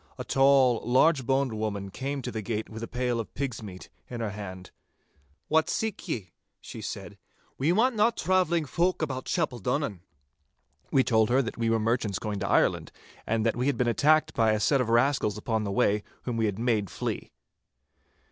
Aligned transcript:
A 0.17 0.23
tall, 0.23 0.81
large 0.83 1.27
boned 1.27 1.53
woman 1.53 1.91
came 1.91 2.23
to 2.23 2.31
the 2.31 2.41
gate 2.41 2.71
with 2.71 2.81
a 2.81 2.87
pail 2.87 3.19
of 3.19 3.31
pigs' 3.35 3.61
meat 3.61 3.87
in 4.09 4.19
her 4.19 4.31
hand. 4.31 4.71
'What 5.47 5.69
seek 5.69 6.07
ye?' 6.07 6.31
she 6.59 6.81
said. 6.81 7.19
'We 7.59 7.73
want 7.73 7.95
nae 7.95 8.09
travelling 8.09 8.65
folk 8.65 9.03
about 9.03 9.25
Chapeldonnan.' 9.25 10.01
We 10.91 11.03
told 11.03 11.29
her 11.29 11.43
that 11.43 11.59
we 11.59 11.69
were 11.69 11.77
merchants 11.77 12.17
going 12.17 12.39
to 12.39 12.49
Ireland, 12.49 12.91
and 13.27 13.45
that 13.45 13.55
we 13.55 13.67
had 13.67 13.77
been 13.77 13.87
attacked 13.87 14.33
by 14.33 14.53
a 14.53 14.59
set 14.59 14.81
of 14.81 14.89
rascals 14.89 15.37
upon 15.37 15.65
the 15.65 15.71
way, 15.71 16.01
whom 16.23 16.35
we 16.35 16.47
had 16.47 16.57
made 16.57 16.89
flee. 16.89 17.29